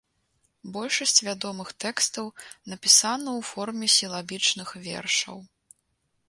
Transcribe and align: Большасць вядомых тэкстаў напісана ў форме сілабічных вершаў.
Большасць 0.77 1.19
вядомых 1.27 1.69
тэкстаў 1.85 2.25
напісана 2.71 3.29
ў 3.39 3.41
форме 3.51 3.85
сілабічных 3.97 4.73
вершаў. 4.89 5.37